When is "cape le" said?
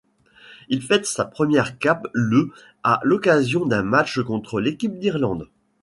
1.77-2.49